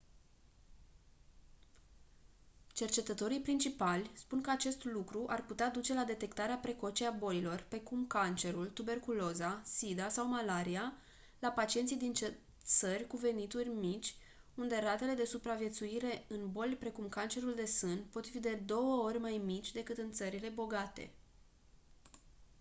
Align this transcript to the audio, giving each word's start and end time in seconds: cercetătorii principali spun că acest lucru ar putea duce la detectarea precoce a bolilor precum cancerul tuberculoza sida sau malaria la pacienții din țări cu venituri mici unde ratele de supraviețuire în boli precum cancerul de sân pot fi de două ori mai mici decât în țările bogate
cercetătorii 2.73 3.39
principali 3.41 4.11
spun 4.13 4.41
că 4.41 4.49
acest 4.49 4.83
lucru 4.83 5.25
ar 5.27 5.45
putea 5.45 5.69
duce 5.69 5.93
la 5.93 6.03
detectarea 6.03 6.55
precoce 6.57 7.05
a 7.07 7.11
bolilor 7.11 7.65
precum 7.69 8.07
cancerul 8.07 8.65
tuberculoza 8.67 9.61
sida 9.65 10.09
sau 10.09 10.27
malaria 10.27 10.93
la 11.39 11.49
pacienții 11.49 11.95
din 11.95 12.13
țări 12.65 13.07
cu 13.07 13.17
venituri 13.17 13.69
mici 13.69 14.15
unde 14.55 14.79
ratele 14.83 15.13
de 15.13 15.25
supraviețuire 15.25 16.25
în 16.27 16.51
boli 16.51 16.75
precum 16.75 17.09
cancerul 17.09 17.55
de 17.55 17.65
sân 17.65 18.03
pot 18.11 18.27
fi 18.27 18.39
de 18.39 18.53
două 18.65 19.03
ori 19.03 19.17
mai 19.19 19.41
mici 19.45 19.71
decât 19.71 19.97
în 19.97 20.11
țările 20.11 20.49
bogate 20.49 21.09